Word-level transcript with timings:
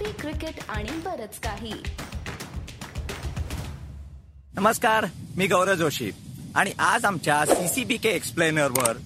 Coffee 0.00 0.12
cricket 0.20 0.60
आणि 0.70 0.90
बरच 1.04 1.38
काही. 1.44 1.72
नमस्कार 4.54 5.06
मी 5.36 5.46
गौरव 5.46 5.74
जोशी. 5.74 6.10
आणि 6.56 6.72
आज 6.78 7.04
आमच्या 7.04 7.44
सीसीबी 7.46 7.96
के 7.96 8.08
एक्सप्लेनर 8.08 8.70
वर 8.78 8.96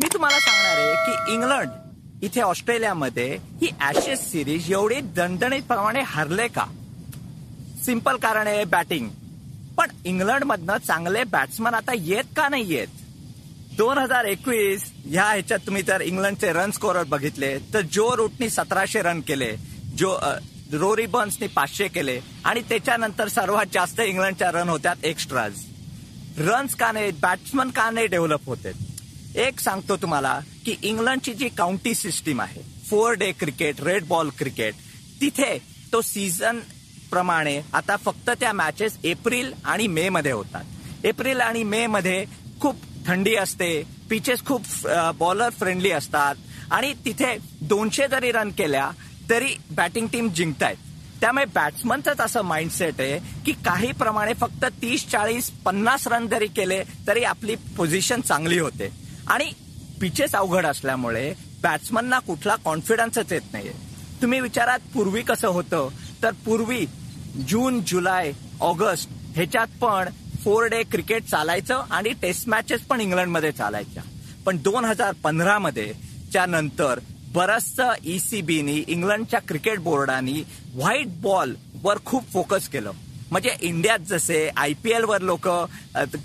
मी 0.00 0.08
तुम्हाला 0.12 0.38
सांगणार 0.40 0.78
आहे 0.78 0.94
की 1.06 1.32
इंग्लंड 1.34 2.24
इथे 2.24 2.40
ऑस्ट्रेलियामध्ये 2.40 3.26
ही 3.62 3.70
ऍशेस 3.88 4.30
सिरीज 4.30 4.70
एवढी 4.72 5.00
दणदणीत 5.16 5.62
प्रमाणे 5.68 6.02
हरले 6.06 6.48
का? 6.48 6.64
सिंपल 7.84 8.16
कारण 8.16 8.46
आहे 8.46 8.64
बॅटिंग 8.76 9.08
पण 9.78 9.90
इंग्लंड 10.04 10.44
मधनं 10.44 10.86
चांगले 10.86 11.24
बॅट्समन 11.32 11.74
आता 11.74 11.92
येत 11.96 12.34
का 12.36 12.48
नाही 12.48 12.72
येत 12.74 13.02
दोन 13.78 13.98
हजार 13.98 14.24
एकवीस 14.24 14.90
ह्या 15.04 15.24
ह्याच्यात 15.24 15.60
तुम्ही 15.66 15.82
जर 15.82 16.00
इंग्लंडचे 16.00 16.52
रन 16.52 16.70
स्कोरर 16.70 17.04
बघितले 17.08 17.56
तर 17.74 17.80
जो 17.92 18.14
रूटनी 18.16 18.48
सतराशे 18.50 19.02
रन 19.02 19.20
केले. 19.20 19.54
जो 19.98 20.18
रोरी 20.72 21.06
बर्न्सनी 21.06 21.46
पाचशे 21.46 21.88
केले 21.88 22.18
आणि 22.44 22.60
त्याच्यानंतर 22.68 23.28
सर्वात 23.28 23.66
जास्त 23.72 24.00
इंग्लंडच्या 24.00 24.50
रन 24.52 24.68
होत्यात 24.68 25.04
एक्स्ट्राज 25.04 25.60
रन्स 26.38 26.74
का 26.74 26.90
नाही 26.92 27.10
बॅट्समन 27.22 27.70
का 27.70 27.90
नाही 27.90 28.06
डेव्हलप 28.06 28.46
होते. 28.46 28.72
एक 29.36 29.60
सांगतो 29.60 29.96
तुम्हाला 29.96 30.38
की 30.66 30.74
इंग्लंडची 30.82 31.32
जी 31.34 31.48
काउंटी 31.48 31.94
सिस्टीम 31.94 32.40
आहे 32.40 32.62
four 32.88 33.12
day 33.18 33.30
cricket 33.32 33.80
red 33.80 34.04
ball 34.08 34.30
cricket 34.38 34.74
तिथे 35.20 35.56
तो 35.92 36.00
सीझन 36.02 36.58
प्रमाणे 37.10 37.60
आता 37.72 37.96
फक्त 37.96 38.30
त्या 38.30 38.52
मॅचेस 38.52 38.96
एप्रिल 39.04 39.52
आणि 39.64 39.86
मे 39.86 40.08
मध्ये 40.08 40.32
होतात. 40.32 40.64
एप्रिल 41.04 41.40
आणि 41.40 41.62
मे 41.64 41.86
मध्ये 41.86 42.24
खूप 42.60 42.76
थंडी 43.06 43.34
असते 43.36 43.70
पिचेस 44.10 44.44
खूप 44.46 44.86
बॉलर 45.18 45.50
फ्रेंडली 45.58 45.90
असतात 45.92 46.34
आणि 46.70 46.92
तिथे 47.04 47.36
दोनशे 47.62 48.06
जरी 48.08 48.32
रन 48.32 48.50
केल्या 48.58 48.90
तरी 49.30 49.54
बॅटिंग 49.70 50.06
टीम 50.06 50.28
जिंकतायत. 50.28 50.76
त्यामुळे 51.20 51.44
बॅट्समनचंच 51.44 52.20
असं 52.20 52.42
माइंडसेट 52.42 53.00
आहे 53.00 53.18
की 53.46 53.52
काही 53.64 53.90
प्रमाणे 53.92 54.32
फक्त 54.34 54.64
तीस 54.82 55.06
चाळीस 55.10 55.50
पन्नास 55.64 56.06
रन 56.08 56.26
जरी 56.28 56.46
केले 56.46 56.82
तरी 57.06 57.22
आपली 57.24 57.54
पोझिशन 57.76 58.20
चांगली 58.20 58.58
होते. 58.58 58.88
आणि 59.26 59.50
पिचेस 60.00 60.34
अवघड 60.34 60.66
असल्यामुळे 60.66 61.32
बॅट्समनना 61.62 62.18
कुठला 62.18 62.56
कॉन्फिडन्सच 62.64 63.32
येत 63.32 63.52
नाहीये. 63.52 63.72
तुम्ही 64.22 64.40
विचारात 64.40 64.80
पूर्वी 64.94 65.22
कसं 65.22 65.48
होतं? 65.48 65.88
तर 66.22 66.32
पूर्वी 66.44 66.84
जून 67.48 67.80
जुलै 67.86 68.32
ऑगस्ट 68.60 69.08
ह्याच्यात 69.34 69.68
पण 69.80 70.08
फोर 70.44 70.66
डे 70.66 70.82
क्रिकेट 70.82 71.24
चालायचं 71.24 71.82
आणि 71.90 72.12
टेस्ट 72.22 72.48
मॅचेस 72.48 72.80
पण 72.80 73.00
इंग्लंडमध्ये 73.00 73.52
चालायच्या. 73.52 74.02
पण 74.46 74.56
दोन 74.62 74.84
हजार 74.84 75.12
पंधरामध्ये 75.22 75.92
च्या 76.32 76.44
नंतर 76.46 76.98
बरचसं 77.34 77.92
ईसीबीनी 78.04 78.82
इंग्लंडच्या 78.88 79.40
क्रिकेट 79.40 79.78
बोर्डानी 79.82 80.42
व्हाईट 80.74 81.20
बॉल 81.20 81.54
वर 81.82 81.98
खूप 82.04 82.30
फोकस 82.32 82.68
केलं. 82.68 82.90
म्हणजे 83.30 83.54
इंडियात 83.60 83.98
जसे 84.08 84.48
आय 84.56 84.72
पी 84.82 84.90
एल 84.92 85.04
वर 85.04 85.20
लोक 85.22 85.48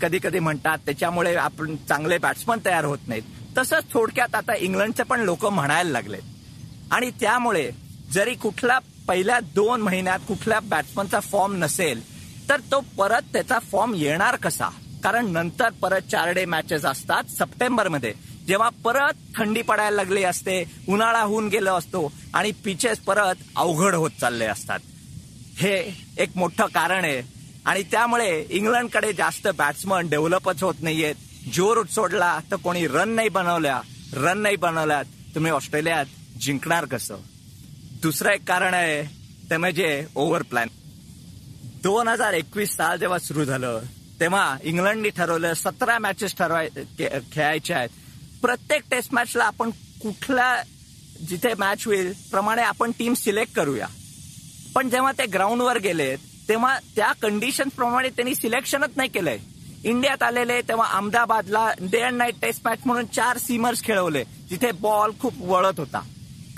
कधी 0.02 0.20
कधी 0.24 0.40
म्हणतात 0.40 0.78
त्याच्यामुळे 0.86 1.34
आपण 1.36 1.76
चांगले 1.90 2.18
बॅट्समन 2.18 2.60
तयार 2.66 2.86
होत 2.86 3.08
नाहीत. 3.08 3.24
तसंच 3.58 3.92
थोडक्यात 3.94 4.36
आता 4.36 4.56
इंग्लंडचे 4.58 5.04
पण 5.04 5.22
लोक 5.22 5.46
म्हणायला 5.46 5.90
लागलेत. 5.90 6.22
आणि 6.92 7.10
त्यामुळे 7.22 7.70
जरी 8.14 8.34
कुठला 8.36 8.80
पहिल्या 9.08 9.40
दोन 9.56 9.82
महिन्यात 9.82 10.20
कुठल्या 10.28 10.60
बॅट्समनचा 10.60 11.20
फॉर्म 11.20 11.56
नसेल 11.64 12.02
तर 12.50 12.60
तो 12.72 12.80
परत 12.98 13.34
त्याचा 13.34 13.60
फॉर्म 13.72 13.94
येणार 13.96 14.36
कसा? 14.36 14.70
कारण 15.04 15.32
नंतर 15.32 15.70
परत 15.82 16.10
चार 16.12 16.32
डे 16.34 16.46
मॅचेस 16.46 16.86
असतात 16.86 17.30
सप्टेंबरमध्ये. 17.32 18.14
जेव्हा 18.50 18.70
परत 18.70 19.14
थंडी 19.36 19.62
पडायला 19.62 19.96
लागली 19.96 20.24
असते 20.24 20.64
उन्हाळा 20.90 21.22
होऊन 21.22 21.48
गेलो 21.48 21.74
असतो 21.76 22.12
आणि 22.34 22.52
पिचेस 22.52 23.00
परत 23.00 23.36
अवघड 23.56 23.96
होत 23.96 24.12
चालले 24.22 24.46
असतात. 24.46 24.80
हे 25.58 25.76
एक 26.18 26.30
मोठं 26.36 26.66
कारण 26.66 27.04
आहे. 27.06 27.22
आणि 27.66 27.84
त्यामुळे 27.84 28.46
इंग्लंडकडे 28.50 29.14
जास्त 29.14 29.48
बॅट्समन 29.58 30.10
डेव्हलपच 30.10 30.64
होत 30.64 30.82
नाहीयेत. 30.82 31.16
जोर 31.54 31.86
सोडला 31.86 32.40
तर 32.52 32.56
कोणी 32.56 32.88
रन 32.88 33.10
नाही 33.10 33.30
बनवल्या. 33.30 33.82
रन 34.14 34.38
नाही 34.38 34.56
बनवल्यात. 34.56 35.06
तुम्ही 35.36 35.52
ऑस्ट्रेलियात 35.52 36.06
जिंकणार 36.42 36.86
कसं? 36.86 37.16
दुसरं 38.02 38.30
एक 38.30 38.44
कारण 38.48 38.74
आहे 38.74 39.04
ते 39.50 39.58
म्हणजे 39.58 40.06
ओव्हर 40.16 40.42
प्लॅन 40.42 40.68
दोन 41.84 42.08
हजार 42.08 42.34
एकवीस 42.34 42.76
साल 42.76 42.98
जेव्हा 42.98 43.20
सुरू 43.20 43.46
झालं 43.46 43.82
तेव्हा 44.20 44.58
इंग्लंडनी 44.64 45.10
ठरवलं 45.10 45.54
सतरा 45.54 46.00
मॅचेस 46.00 46.36
ठरवाय 46.36 46.70
खेळायच्या 47.32 47.78
आहेत. 47.78 47.90
प्रत्येक 48.42 48.82
टेस्ट 48.92 49.14
मॅचला 49.14 49.44
आपण 49.44 49.70
कुठल्या 50.02 50.64
जिथे 51.30 51.54
मॅच 51.58 51.86
होईल 51.86 52.14
प्रमाणे 52.32 52.62
आपण 52.62 52.92
टीम 53.00 53.14
सिलेक्ट 53.14 53.56
करूया. 53.56 53.88
पण 54.76 54.90
जेव्हा 54.90 55.12
ते 55.12 55.26
ग्राउंडवर 55.26 55.78
गेले 55.78 56.16
तेव्हा 56.50 56.78
त्या 56.96 57.12
कंडिशन 57.12 57.70
प्रमाणे 57.70 58.10
त्यांनी 58.10 58.36
सिलेक्शनच 58.36 58.90
नाही 58.96 59.10
केलंय. 59.10 59.38
इंडियात 59.84 60.24
आलेले 60.24 60.62
तेव्हा 60.62 60.88
अहमदाबादला 60.88 61.72
day 61.82 62.00
and 62.00 62.18
night 62.18 62.36
test 62.42 62.62
match 62.66 62.80
म्हणून 62.86 63.06
चार 63.06 63.38
सीमर्स 63.38 63.84
खेळवले 63.84 64.24
जिथे 64.50 64.72
बॉल 64.72 65.12
खूप 65.22 65.34
वळत 65.42 65.80
होता. 65.80 66.02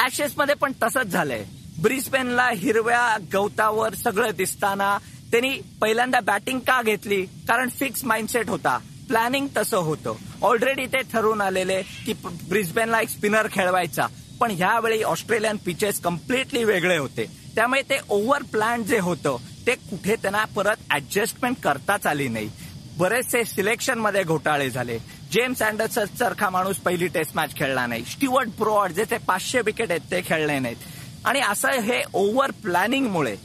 ऍशेस 0.05 0.33
मध्ये 0.37 0.55
पण 0.55 0.71
तसंच 0.83 1.05
झालंय. 1.05 1.45
ब्रिस्बेनला 1.81 2.49
हिरव्या 2.49 3.17
गवतावर 3.33 3.93
सगळं 3.93 4.31
दिसताना 4.37 4.97
त्यांनी 5.31 5.59
पहिल्यांदा 5.81 6.19
बॅटिंग 6.19 6.59
का 6.59 6.81
घेतली? 6.81 7.25
कारण 7.25 7.69
फिक्स 7.69 8.03
माइंडसेट 8.03 8.49
होता. 8.49 8.77
प्लॅनिंग 9.11 9.47
तसं 9.57 9.77
होतं. 9.77 10.15
ऑलरेडी 10.41 10.85
ते 10.85 10.97
ठरवून 11.13 11.41
आलेले 11.41 11.81
की 11.81 12.13
ब्रिस्बेनला 12.23 13.01
एक 13.01 13.09
स्पिनर 13.09 13.47
खेळवायचा. 13.51 14.07
पण 14.39 14.51
ह्यावेळी 14.51 15.03
ऑस्ट्रेलियन 15.03 15.57
पिचेस 15.65 15.99
कम्प्लिटली 15.99 16.63
वेगळे 16.63 16.97
होते. 16.97 17.25
त्यामुळे 17.55 17.81
ते 17.81 17.97
ओव्हर 18.09 18.43
प्लॅन 18.43 18.83
जे 18.83 18.99
होतं 18.99 19.37
ते 19.67 19.75
कुठे 19.75 20.15
त्यांना 20.15 20.45
परत 20.45 20.93
ऍडजस्टमेंट 20.93 21.55
करताच 21.63 22.07
आली 22.07 22.27
नाही. 22.27 22.49
बरेचसे 22.97 23.43
सिलेक्शनमध्ये 23.45 24.23
घोटाळे 24.23 24.69
झाले. 24.69 24.97
जेम्स 25.31 25.61
अँडरसन 25.61 26.05
सारखा 26.05 26.49
माणूस 26.49 26.75
पहिली 26.75 27.07
टेस्ट 27.07 27.35
मॅच 27.35 27.55
खेळला 27.55 27.87
नाही. 27.87 28.05
स्टीवर्ट 28.05 28.47
ब्रॉड 28.47 28.91
जे 28.91 29.03
ते 29.11 29.17
पाचशे 29.17 29.61
विकेट 29.61 29.91
आहेत 29.91 30.11
ते 30.11 30.21
खेळले 30.21 30.59
नाहीत. 30.59 30.77
आणि 31.25 31.39
असं 31.39 31.71
हे 31.71 32.01
ओव्हर 32.13 32.51
प्लॅनिंगमुळे 32.51 33.35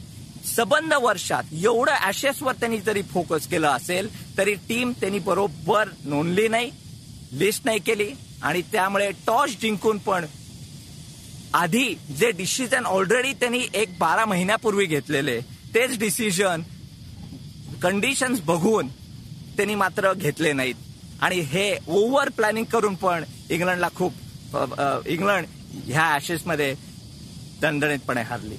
सबंध 0.55 0.93
वर्षात 0.93 1.53
एवढं 1.53 2.05
ऍशेसवर 2.07 2.53
त्यांनी 2.59 2.77
जरी 2.79 3.01
फोकस 3.13 3.47
केलं 3.47 3.67
असेल 3.67 4.07
तरी 4.37 4.53
टीम 4.69 4.91
त्यांनी 4.99 5.19
बरोबर 5.19 5.89
नोंदली 6.05 6.47
नाही 6.47 6.69
लिस्ट 7.31 7.65
नाही 7.65 7.79
केली 7.79 8.09
आणि 8.43 8.61
त्यामुळे 8.71 9.09
टॉस 9.27 9.55
जिंकून 9.61 9.97
पण 9.97 10.25
आधी 11.53 11.93
जे 12.17 12.29
डिसिजन 12.31 12.85
ऑलरेडी 12.85 13.33
त्यांनी 13.33 13.61
एक 13.73 13.97
बारा 13.99 14.25
महिन्यापूर्वी 14.25 14.85
घेतलेले 14.85 15.39
तेच 15.75 15.97
डिसिजन 15.99 16.61
कंडिशन्स 17.81 18.39
बघून 18.45 18.87
त्यांनी 19.57 19.75
मात्र 19.75 20.11
घेतले 20.13 20.51
नाहीत. 20.53 20.75
आणि 21.21 21.39
हे 21.41 21.71
ओव्हर 21.87 22.29
प्लॅनिंग 22.29 22.65
करून 22.71 22.95
पण 22.95 23.23
इंग्लंडला 23.49 23.87
खूप 23.95 24.55
इंग्लंड 25.07 25.45
ह्या 25.85 26.13
ऍशेसमध्ये 26.15 26.73
दणदणीतपणे 27.61 28.21
हरली. 28.21 28.55